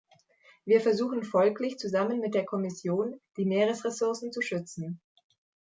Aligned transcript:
Wir 0.65 0.81
versuchen 0.81 1.23
folglich 1.23 1.77
zusammen 1.77 2.21
mit 2.21 2.33
der 2.33 2.43
Kommission, 2.43 3.21
die 3.37 3.45
Meeresressourcen 3.45 4.31
zu 4.31 4.41
schützen. 4.41 4.99